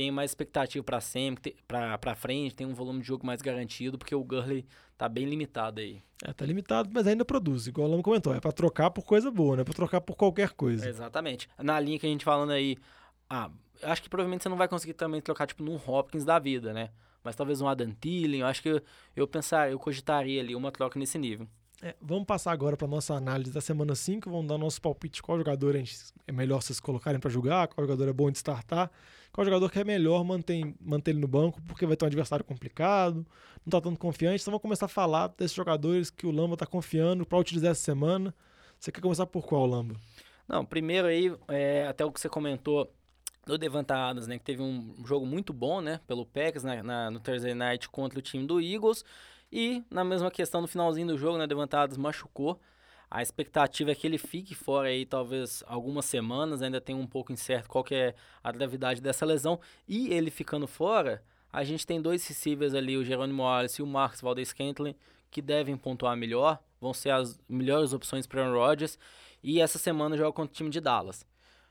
[0.00, 4.14] tem mais expectativa para sempre, para frente, tem um volume de jogo mais garantido, porque
[4.14, 4.64] o Gurley
[4.96, 6.00] tá bem limitado aí.
[6.24, 9.30] É, tá limitado, mas ainda produz, igual o Lama comentou, é para trocar por coisa
[9.30, 10.88] boa, não é para trocar por qualquer coisa.
[10.88, 11.50] Exatamente.
[11.58, 12.78] Na linha que a gente falando aí,
[13.28, 13.50] ah,
[13.82, 16.88] acho que provavelmente você não vai conseguir também trocar tipo num Hopkins da vida, né?
[17.22, 18.80] Mas talvez um Adam Thielen, eu acho que eu,
[19.14, 21.46] eu pensar, eu cogitaria ali uma troca nesse nível.
[21.82, 24.28] É, vamos passar agora para nossa análise da semana 5.
[24.28, 28.12] Vamos dar nosso palpite qual jogador é melhor vocês colocarem para jogar, qual jogador é
[28.12, 28.90] bom de startar,
[29.32, 32.44] qual jogador que é melhor manter, manter ele no banco, porque vai ter um adversário
[32.44, 33.26] complicado,
[33.64, 34.42] não está tanto confiante.
[34.42, 37.82] Então vamos começar a falar desses jogadores que o Lamba está confiando para utilizar essa
[37.82, 38.34] semana.
[38.78, 39.94] Você quer começar por qual, Lamba?
[40.46, 42.92] Não, primeiro aí, é, até o que você comentou
[43.46, 47.10] do Devante Adams, né, que teve um jogo muito bom, né, pelo Packers na, na,
[47.10, 49.02] no Thursday Night contra o time do Eagles.
[49.52, 52.60] E na mesma questão, no finalzinho do jogo, né, Adams machucou.
[53.10, 57.32] A expectativa é que ele fique fora aí talvez algumas semanas, ainda tem um pouco
[57.32, 59.58] incerto qual que é a gravidade dessa lesão.
[59.88, 61.20] E ele ficando fora,
[61.52, 64.94] a gente tem dois receivers ali, o Jerônimo Wallace e o Marcus Valdez Scantling,
[65.28, 68.96] que devem pontuar melhor, vão ser as melhores opções para Aaron Rodgers.
[69.42, 71.26] E essa semana joga contra o time de Dallas.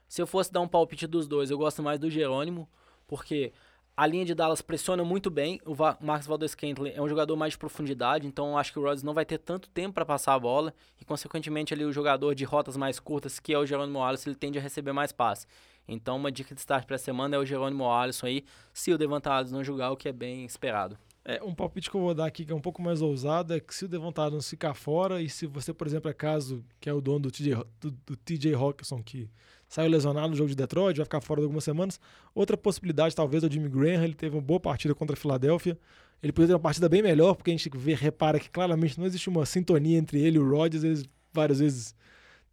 [0.10, 2.68] Se eu fosse dar um palpite dos dois, eu gosto mais do Jerônimo,
[3.08, 3.54] porque
[4.00, 5.60] a linha de Dallas pressiona muito bem.
[5.66, 9.04] O Marcos Valdez Scantling é um jogador mais de profundidade, então acho que o Rodgers
[9.04, 12.46] não vai ter tanto tempo para passar a bola e, consequentemente, ali o jogador de
[12.46, 15.46] rotas mais curtas, que é o Jerônimo Alisson, ele tende a receber mais passes.
[15.86, 18.98] Então, uma dica de start para a semana é o Jerônimo Alisson aí, se o
[18.98, 20.98] Devonta Adams não jogar, o que é bem esperado.
[21.26, 23.60] É, um palpite que eu vou dar aqui que é um pouco mais ousado é
[23.60, 26.90] que se o Devonta Adams ficar fora e se você, por exemplo, é caso que
[26.90, 29.30] é o dono do TJ, do, do TJ Hawkinson, que
[29.70, 32.00] saiu lesionado no jogo de Detroit, vai ficar fora de algumas semanas.
[32.34, 34.04] Outra possibilidade, talvez, é o Jimmy Graham.
[34.04, 35.78] Ele teve uma boa partida contra a Filadélfia.
[36.22, 39.06] Ele poderia ter uma partida bem melhor, porque a gente vê, repara que claramente não
[39.06, 40.84] existe uma sintonia entre ele e o Rodgers.
[40.84, 41.96] Eles várias vezes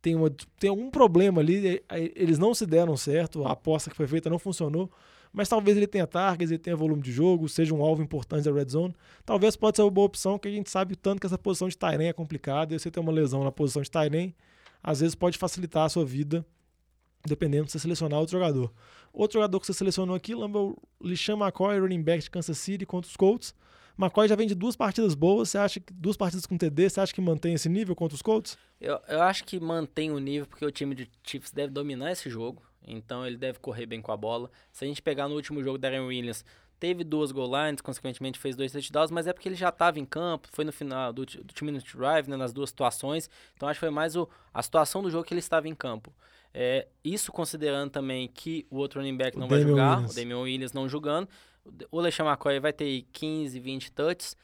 [0.03, 1.83] tem, uma, tem algum problema ali.
[2.15, 4.93] Eles não se deram certo, a aposta que foi feita não funcionou.
[5.33, 8.53] Mas talvez ele tenha targets, ele tenha volume de jogo, seja um alvo importante da
[8.53, 8.95] red zone.
[9.25, 11.79] Talvez pode ser uma boa opção, que a gente sabe tanto que essa posição de
[11.79, 12.75] Tyrene é complicada.
[12.75, 14.37] E você tem uma lesão na posição de Tyrene,
[14.83, 16.45] às vezes pode facilitar a sua vida
[17.27, 18.73] dependendo de você selecionar outro jogador.
[19.13, 22.85] Outro jogador que você selecionou aqui, lembra o Lishan McCoy, running back de Kansas City
[22.85, 23.55] contra os Colts.
[23.99, 27.01] McCoy já vem de duas partidas boas, você acha que duas partidas com TD, você
[27.01, 28.59] acha que mantém esse nível contra os Colts?
[28.79, 32.29] Eu, eu acho que mantém o nível porque o time de Chiefs deve dominar esse
[32.29, 34.51] jogo, então ele deve correr bem com a bola.
[34.71, 36.45] Se a gente pegar no último jogo, Darren Williams
[36.79, 40.05] teve duas goal lines, consequentemente fez dois touchdowns, mas é porque ele já estava em
[40.05, 43.79] campo, foi no final do, do two minute drive, né, nas duas situações, então acho
[43.79, 46.13] que foi mais o, a situação do jogo que ele estava em campo.
[46.59, 50.13] É, isso considerando também que o outro running back não o vai Damian jogar, Williams.
[50.13, 51.29] o Damian Williams não jogando.
[51.91, 54.35] O LeSean McCoy vai ter 15, 20 touches.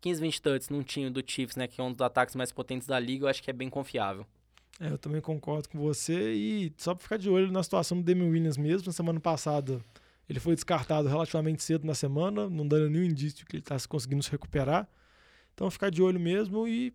[0.00, 2.86] 15, 20 touches num time do Chiefs, né, que é um dos ataques mais potentes
[2.88, 4.24] da liga, eu acho que é bem confiável.
[4.80, 6.32] É, eu também concordo com você.
[6.32, 9.78] E só para ficar de olho na situação do Damian Williams mesmo, na semana passada
[10.26, 14.22] ele foi descartado relativamente cedo na semana, não dando nenhum indício que ele está conseguindo
[14.22, 14.88] se recuperar.
[15.52, 16.94] Então ficar de olho mesmo e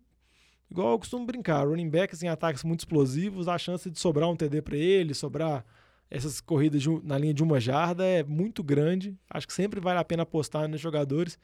[0.70, 4.36] Igual eu costumo brincar, running backs em ataques muito explosivos, a chance de sobrar um
[4.36, 5.64] TD para ele, sobrar
[6.10, 9.16] essas corridas de, na linha de uma jarda é muito grande.
[9.28, 11.38] Acho que sempre vale a pena apostar nos jogadores.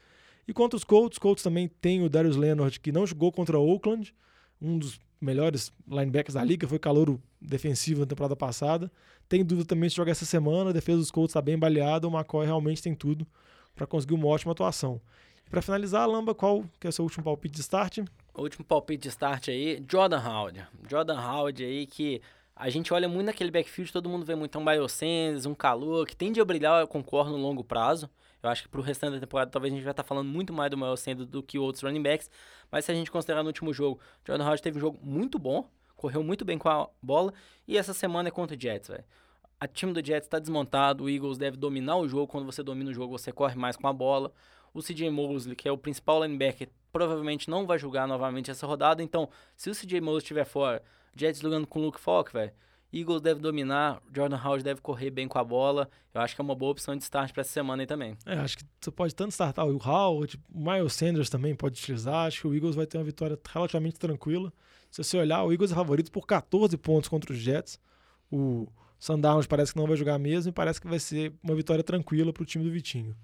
[0.47, 3.69] E contra os Colts, Colts também tem o Darius Leonard, que não jogou contra o
[3.69, 4.15] Oakland,
[4.61, 8.91] um dos melhores linebackers da liga, foi calouro defensivo na temporada passada.
[9.29, 12.11] Tem dúvida também se joga essa semana, a defesa dos Colts está bem baleada, o
[12.11, 13.27] McCoy realmente tem tudo
[13.75, 15.01] para conseguir uma ótima atuação.
[15.49, 17.99] Para finalizar, Lamba, qual que é o seu último palpite de start?
[18.41, 20.67] Último palpite de start aí, Jordan Howard.
[20.89, 22.23] Jordan Howard aí que
[22.57, 26.07] a gente olha muito naquele backfield, todo mundo vê muito um Miles Sanders, um calor,
[26.07, 28.09] que tende a brilhar, eu concordo, no longo prazo.
[28.43, 30.55] Eu acho que pro restante da temporada talvez a gente vai estar tá falando muito
[30.55, 32.31] mais do Sanders do que outros running backs.
[32.71, 35.69] Mas se a gente considerar no último jogo, Jordan Howard teve um jogo muito bom,
[35.95, 37.35] correu muito bem com a bola.
[37.69, 39.05] E essa semana é contra o Jets, velho.
[39.61, 42.27] A time do Jets está desmontado, o Eagles deve dominar o jogo.
[42.27, 44.33] Quando você domina o jogo, você corre mais com a bola.
[44.73, 49.03] O CJ Mosley, que é o principal linebacker, provavelmente não vai jogar novamente essa rodada.
[49.03, 50.83] Então, se o CJ Mosley estiver fora,
[51.17, 52.53] Jets jogando com o Luke Falk, velho,
[52.93, 55.89] Eagles deve dominar, Jordan Howard deve correr bem com a bola.
[56.13, 58.17] Eu acho que é uma boa opção de start para essa semana aí também.
[58.27, 62.27] É, acho que você pode tanto startar o Howard, Miles Sanders também pode utilizar.
[62.27, 64.53] Acho que o Eagles vai ter uma vitória relativamente tranquila.
[64.91, 67.79] Se você olhar, o Eagles é favorito por 14 pontos contra os Jets.
[68.31, 68.67] O
[68.99, 72.33] Sundowns parece que não vai jogar mesmo e parece que vai ser uma vitória tranquila
[72.33, 73.17] para o time do Vitinho.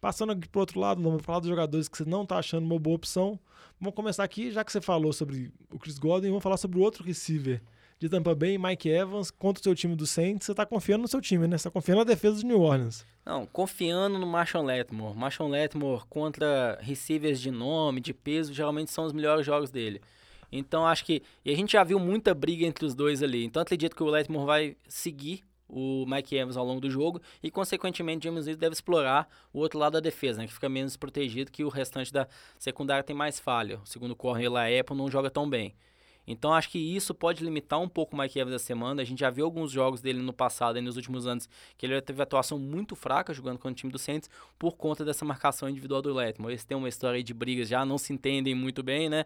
[0.00, 2.78] Passando aqui para outro lado, vamos falar dos jogadores que você não está achando uma
[2.78, 3.38] boa opção.
[3.78, 6.82] Vamos começar aqui, já que você falou sobre o Chris Godwin, vamos falar sobre o
[6.82, 7.60] outro receiver
[7.98, 10.46] de Tampa Bay, Mike Evans, contra o seu time do Saints.
[10.46, 11.58] Você está confiando no seu time, né?
[11.58, 13.04] Você está confiando na defesa de New Orleans.
[13.26, 15.14] Não, confiando no Marshawn Letmore.
[15.14, 20.00] Marshawn Letmore contra receivers de nome, de peso, geralmente são os melhores jogos dele.
[20.50, 21.22] Então acho que.
[21.44, 23.44] E a gente já viu muita briga entre os dois ali.
[23.44, 27.50] Então acredito que o Letmore vai seguir o Mike Evans ao longo do jogo e,
[27.50, 31.50] consequentemente, James Wilson deve explorar o outro lado da defesa, né, que fica menos protegido
[31.50, 32.26] que o restante da
[32.58, 33.78] secundária tem mais falha.
[33.78, 35.74] O segundo corner lá, Apple não joga tão bem.
[36.26, 39.02] Então acho que isso pode limitar um pouco o Mike Evans da semana.
[39.02, 42.00] A gente já viu alguns jogos dele no passado e nos últimos anos que ele
[42.00, 46.00] teve atuação muito fraca jogando contra o time do Saints por conta dessa marcação individual
[46.00, 46.52] do Letmore.
[46.52, 49.24] Eles têm uma história de brigas já, não se entendem muito bem, né?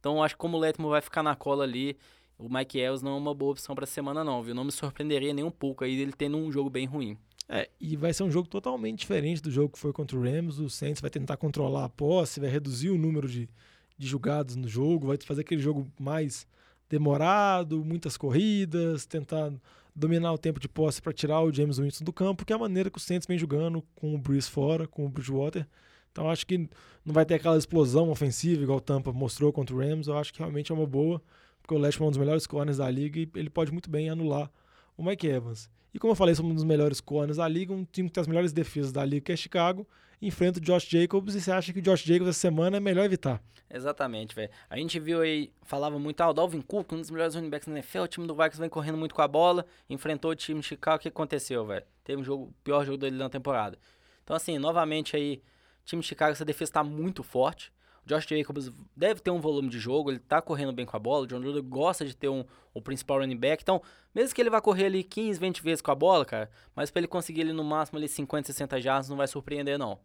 [0.00, 1.96] Então acho que como o Letmore vai ficar na cola ali,
[2.38, 4.54] o Mike Evans não é uma boa opção para a semana não, viu?
[4.54, 7.16] Não me surpreenderia nem um pouco aí ele tendo um jogo bem ruim.
[7.48, 10.58] É, e vai ser um jogo totalmente diferente do jogo que foi contra o Rams.
[10.58, 13.48] O Saints vai tentar controlar a posse, vai reduzir o número de,
[13.96, 16.46] de jogadas no jogo, vai fazer aquele jogo mais
[16.88, 19.52] demorado, muitas corridas, tentar
[19.94, 22.58] dominar o tempo de posse para tirar o James Winston do campo, que é a
[22.58, 25.66] maneira que o Saints vem jogando com o Breeze fora, com o Bridgewater.
[26.12, 26.58] Então acho que
[27.04, 30.08] não vai ter aquela explosão ofensiva igual o Tampa mostrou contra o Rams.
[30.08, 31.22] Eu acho que realmente é uma boa
[31.66, 34.08] porque o Lashman é um dos melhores corners da liga e ele pode muito bem
[34.08, 34.48] anular
[34.96, 35.68] o Mike Evans.
[35.92, 38.20] E como eu falei, somos um dos melhores corners da liga, um time que tem
[38.20, 39.84] as melhores defesas da liga, que é Chicago,
[40.22, 43.04] enfrenta o Josh Jacobs e você acha que o Josh Jacobs essa semana é melhor
[43.04, 43.42] evitar.
[43.68, 44.48] Exatamente, velho.
[44.70, 47.66] A gente viu aí, falava muito, ah, o Dalvin Cook, um dos melhores running backs
[47.66, 50.60] na NFL, o time do Vikings vem correndo muito com a bola, enfrentou o time
[50.60, 51.84] de Chicago, o que aconteceu, velho?
[52.04, 53.76] Teve um jogo, o pior jogo dele na temporada.
[54.22, 55.42] Então, assim, novamente aí,
[55.84, 57.72] time de Chicago, essa defesa tá muito forte.
[58.06, 61.24] Josh Jacobs deve ter um volume de jogo, ele tá correndo bem com a bola,
[61.24, 63.82] o John Gruden gosta de ter um, o principal running back, então,
[64.14, 67.00] mesmo que ele vá correr ali 15, 20 vezes com a bola, cara, mas para
[67.00, 69.98] ele conseguir ali no máximo ali 50, 60 jardas, não vai surpreender, não.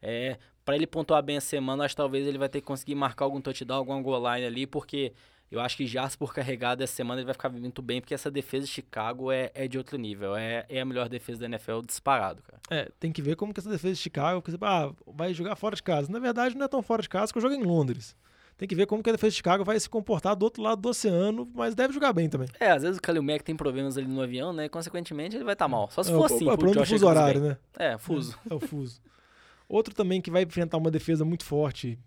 [0.00, 2.94] É, para ele pontuar bem a semana, acho que talvez ele vai ter que conseguir
[2.94, 5.14] marcar algum touchdown, alguma goal line ali, porque
[5.50, 8.30] eu acho que já por carregado essa semana ele vai ficar muito bem, porque essa
[8.30, 10.36] defesa de Chicago é, é de outro nível.
[10.36, 12.57] É, é a melhor defesa da NFL disparado, cara.
[12.70, 15.74] É, tem que ver como que essa defesa de Chicago, porque, ah, vai jogar fora
[15.74, 16.10] de casa.
[16.10, 18.14] Na verdade, não é tão fora de casa que eu jogo em Londres.
[18.58, 20.82] Tem que ver como que a defesa de Chicago vai se comportar do outro lado
[20.82, 22.48] do oceano, mas deve jogar bem também.
[22.58, 24.64] É, às vezes o Kalil Mack tem problemas ali no avião, né?
[24.64, 25.88] E, consequentemente, ele vai estar tá mal.
[25.90, 26.48] Só se é, for assim.
[26.48, 27.56] É o problema do fuso horário, né?
[27.78, 28.36] É, fuso.
[28.50, 29.00] É, é o fuso.
[29.68, 31.98] Outro também que vai enfrentar uma defesa muito forte,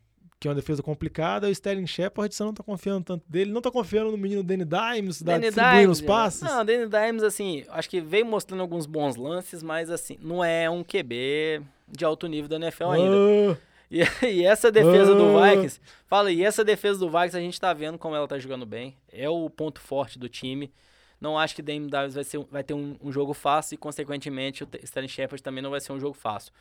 [0.41, 2.33] que é uma defesa complicada, é o Sterling Shepard.
[2.33, 3.51] Você não tá confiando tanto dele.
[3.51, 6.41] Não tá confiando no menino Danny Dimes, da Danny Dimes, os passes?
[6.41, 10.67] Não, Danny Dimes, assim, acho que veio mostrando alguns bons lances, mas, assim, não é
[10.67, 13.61] um QB de alto nível da NFL Ah, ainda.
[13.91, 15.51] E, e essa defesa do Ah.
[15.51, 18.65] Vikings, fala, e essa defesa do Vikings a gente tá vendo como ela tá jogando
[18.65, 18.97] bem.
[19.13, 20.73] É o ponto forte do time.
[21.19, 24.63] Não acho que Dame Davis vai, ser, vai ter um, um jogo fácil e, consequentemente,
[24.63, 26.51] o Sterling Shepard também não vai ser um jogo fácil.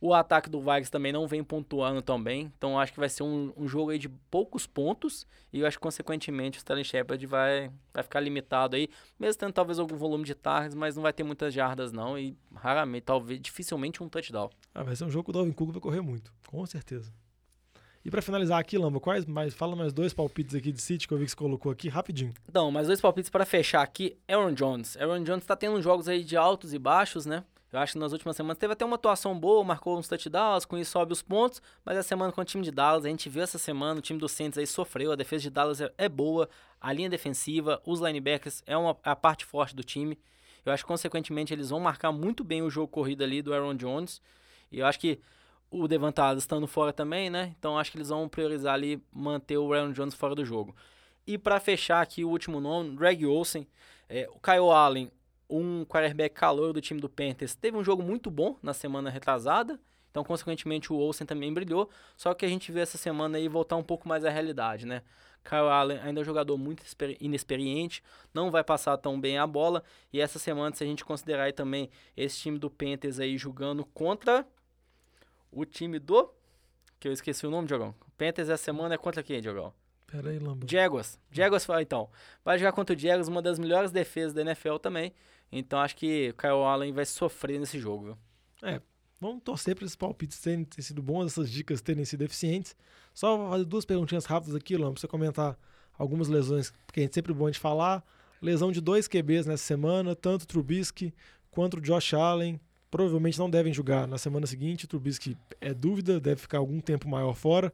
[0.00, 3.22] O ataque do Vikings também não vem pontuando tão bem, então acho que vai ser
[3.22, 7.26] um, um jogo aí de poucos pontos e eu acho que, consequentemente, o Sterling Shepard
[7.26, 11.12] vai, vai ficar limitado aí, mesmo tendo talvez algum volume de targets, mas não vai
[11.12, 14.50] ter muitas jardas não e raramente, talvez, dificilmente um touchdown.
[14.74, 17.12] Ah, vai ser um jogo que o Dalvin Cook vai correr muito, com certeza.
[18.06, 19.52] E pra finalizar aqui, Lamba, quais mais?
[19.52, 22.32] Fala mais dois palpites aqui de City que eu vi que você colocou aqui, rapidinho.
[22.48, 24.16] Então, mais dois palpites para fechar aqui.
[24.28, 24.96] Aaron Jones.
[24.96, 27.42] Aaron Jones tá tendo jogos aí de altos e baixos, né?
[27.76, 30.78] Eu acho que nas últimas semanas teve até uma atuação boa, marcou uns touchdowns, com
[30.78, 33.42] isso sobe os pontos, mas a semana com o time de Dallas, a gente viu
[33.42, 36.48] essa semana, o time do Saints aí sofreu, a defesa de Dallas é, é boa,
[36.80, 40.18] a linha defensiva, os linebackers é uma, a parte forte do time.
[40.64, 43.74] Eu acho que, consequentemente, eles vão marcar muito bem o jogo corrido ali do Aaron
[43.74, 44.22] Jones.
[44.72, 45.20] E eu acho que
[45.70, 47.54] o Devante estando fora também, né?
[47.58, 50.74] Então acho que eles vão priorizar ali manter o Aaron Jones fora do jogo.
[51.26, 53.66] E para fechar aqui o último nome, Greg Olsen,
[54.08, 55.10] é, o Kyle Allen,
[55.48, 59.80] um quarterback calor do time do Panthers, teve um jogo muito bom na semana retrasada.
[60.10, 61.90] Então, consequentemente, o Olsen também brilhou.
[62.16, 65.02] Só que a gente vê essa semana aí voltar um pouco mais à realidade, né?
[65.44, 68.02] Kyle Allen ainda é um jogador muito exper- inexperiente,
[68.34, 69.84] não vai passar tão bem a bola.
[70.12, 73.84] E essa semana, se a gente considerar aí também esse time do Panthers aí jogando
[73.84, 74.46] contra
[75.52, 76.30] o time do.
[76.98, 77.94] Que eu esqueci o nome, Diogão.
[78.16, 79.72] Panthers essa semana é contra quem, Diogão?
[80.06, 80.66] Pera aí, Lamba.
[80.68, 81.18] Jaguars.
[81.30, 82.08] Jaguars, então.
[82.44, 85.12] Vai jogar contra o Jaguars, uma das melhores defesas da NFL também.
[85.50, 88.18] Então acho que o Kyle Allen vai sofrer nesse jogo, viu?
[89.20, 92.76] Vamos torcer para esses palpites terem, terem sido bons, essas dicas terem sido eficientes.
[93.14, 95.58] Só vou fazer duas perguntinhas rápidas aqui, Lamba, pra você comentar
[95.98, 98.04] algumas lesões, porque a gente sempre é bom de falar.
[98.42, 101.14] Lesão de dois QBs nessa semana, tanto o Trubisky
[101.50, 102.60] quanto o Josh Allen.
[102.90, 104.84] Provavelmente não devem jogar na semana seguinte.
[104.84, 107.72] O Trubisky é dúvida, deve ficar algum tempo maior fora.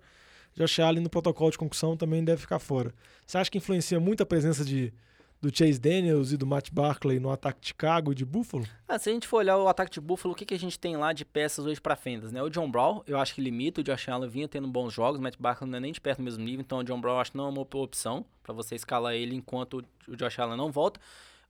[0.55, 2.95] Josh Allen no protocolo de concussão também deve ficar fora.
[3.27, 4.93] Você acha que influencia muito a presença de,
[5.41, 8.65] do Chase Daniels e do Matt Barkley no ataque de Chicago e de Buffalo?
[8.87, 10.79] Ah, se a gente for olhar o ataque de Buffalo, o que, que a gente
[10.79, 12.43] tem lá de peças hoje pra fendas, né?
[12.43, 15.23] O John Brown, eu acho que limita, o Josh Allen vinha tendo bons jogos, o
[15.23, 17.33] Matt Barkley não é nem de perto do mesmo nível, então o John Brown acho
[17.33, 20.71] que não é uma boa opção pra você escalar ele enquanto o Josh Allen não
[20.71, 21.01] volta.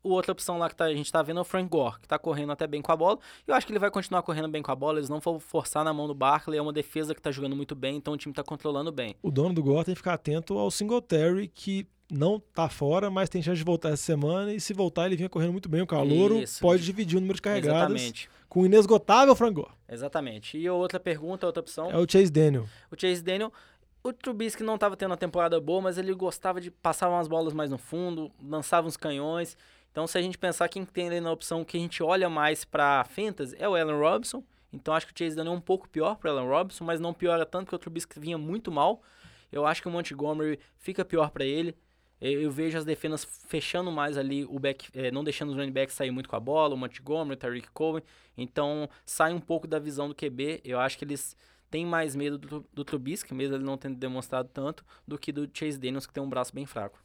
[0.03, 2.09] O outra opção lá que tá- a gente tá vendo é o Frank Gore, que
[2.09, 3.19] tá correndo até bem com a bola.
[3.47, 5.85] Eu acho que ele vai continuar correndo bem com a bola, eles não vão forçar
[5.85, 8.35] na mão do Barkley, é uma defesa que tá jogando muito bem, então o time
[8.35, 9.15] tá controlando bem.
[9.23, 13.29] o dono do Gore tem que ficar atento ao Singletary, que não tá fora, mas
[13.29, 14.53] tem chance de voltar essa semana.
[14.53, 15.81] E se voltar, ele vinha correndo muito bem.
[15.81, 16.61] O Calouro Isso.
[16.61, 18.29] pode dividir o número de carregadas Exatamente.
[18.51, 19.71] com o inesgotável Frank Gore.
[19.89, 20.59] Exatamente.
[20.59, 21.91] E outra pergunta, outra opção.
[21.91, 22.67] É o Chase Daniel.
[22.91, 23.51] O Chase Daniel,
[24.03, 27.55] o Trubisky não estava tendo uma temporada boa, mas ele gostava de passar umas bolas
[27.55, 29.57] mais no fundo, lançava uns canhões.
[29.93, 32.65] Então, se a gente pensar quem tem ali na opção que a gente olha mais
[32.65, 34.43] para fantasy, é o Allen Robinson.
[34.73, 37.13] Então, acho que o Chase Daniel é um pouco pior para Allen Robinson, mas não
[37.13, 39.03] piora tanto porque o Trubisky vinha muito mal.
[39.53, 41.77] Eu acho que o Montgomery fica pior para ele.
[42.19, 45.95] Eu, vejo as defesas fechando mais ali o back, eh, não deixando os running backs
[45.95, 48.03] sair muito com a bola, o Montgomery, o Tariq Cohen.
[48.39, 50.63] Então, sai um pouco da visão do QB.
[50.65, 51.37] Eu acho que eles
[51.69, 55.51] têm mais medo do, do Trubisky, mesmo ele não tendo demonstrado tanto, do que do
[55.53, 56.99] Chase Daniels, que tem um braço bem fraco.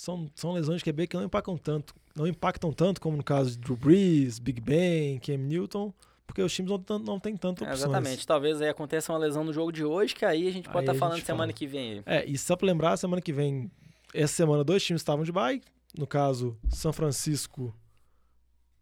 [0.00, 3.50] São, são lesões de QB que não impactam tanto, não impactam tanto como no caso
[3.50, 5.92] de Drew Brees, Big Ben, Cam Newton,
[6.26, 7.80] porque os times não, não têm tanta É, opções.
[7.82, 8.26] exatamente.
[8.26, 10.92] Talvez aí aconteça uma lesão no jogo de hoje, que aí a gente pode estar
[10.92, 11.52] a falando semana fala.
[11.52, 12.02] que vem.
[12.06, 13.70] É, e só pra lembrar, semana que vem
[14.14, 15.60] essa semana dois times estavam de bye.
[15.98, 17.74] No caso, São Francisco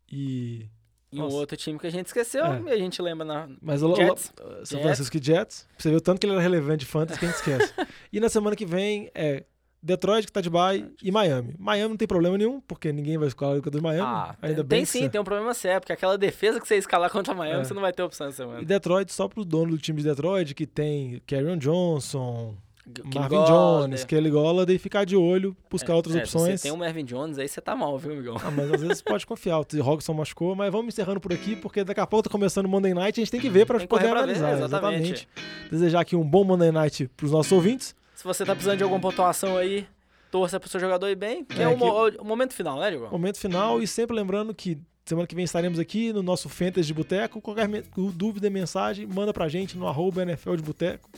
[0.09, 0.67] e.
[1.11, 2.61] E um outro time que a gente esqueceu, É.
[2.67, 3.49] e a gente lembra na.
[3.61, 4.33] Mas o Jets.
[4.37, 4.83] São Jets.
[4.83, 5.67] Francisco e Jets.
[5.79, 7.75] Você o tanto que ele era relevante de fantasy que a gente esquece.
[8.13, 9.45] e na semana que vem é
[9.83, 11.55] Detroit, que tá de bye, e Miami.
[11.59, 14.03] Miami não tem problema nenhum, porque ninguém vai escalar o do Miami.
[14.05, 16.67] Ah, ainda tem bem que sim, você- tem um problema sério, porque aquela defesa que
[16.67, 17.65] você escalar contra Miami, É.
[17.65, 18.65] você não vai ter opção essa E semana.
[18.65, 22.57] Detroit, só pro dono do time de Detroit, que tem Carrion Johnson,
[22.93, 23.53] Kenny Marvin Golladay.
[23.89, 26.61] Jones, Kelly Golladay, e ficar de olho, buscar outras É, se opções.
[26.61, 28.37] Você tem um Mervin Jones, aí você tá mal, viu, amigão?
[28.43, 29.59] Ah, mas às vezes pode confiar.
[29.61, 32.69] O Robson machucou, mas vamos encerrando por aqui, porque daqui a pouco tá começando o
[32.69, 34.65] Monday Night e a gente tem que ver pra Tem poder pra ver, analisar.
[34.65, 35.29] exatamente.
[35.71, 37.95] Desejar aqui um bom Monday Night pros nossos ouvintes.
[38.19, 39.87] Se você tá precisando de alguma pontuação aí,
[40.29, 42.91] torça pro seu jogador ir bem, que é, É, o, mo- o momento final, né,
[42.91, 43.13] Diogão?
[43.13, 46.95] Momento final e sempre lembrando que semana que vem estaremos aqui no nosso Fantasy de
[46.95, 47.41] Boteco.
[47.41, 47.69] Qualquer
[48.13, 51.09] dúvida, mensagem, manda pra gente no arroba NFL de Boteco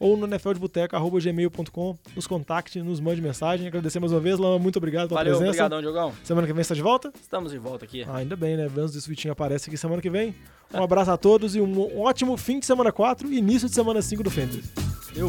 [0.00, 1.98] ou no nfldebuteco.gmail.com.
[2.16, 3.66] Nos contacte, nos mande mensagem.
[3.66, 4.58] Agradecer mais uma vez, Lama.
[4.58, 5.50] Muito obrigado pela Valeu, presença.
[5.66, 6.14] obrigadão, Diogão.
[6.24, 7.12] Semana que vem está de volta?
[7.20, 8.02] Estamos de volta aqui.
[8.08, 8.66] Ah, ainda bem, né?
[8.66, 10.34] Vamos e Vitinho aparece aqui semana que vem.
[10.72, 14.00] Um abraço a todos e um ótimo fim de semana 4 e início de semana
[14.00, 14.64] 5 do Fantasy.
[15.14, 15.28] Eu.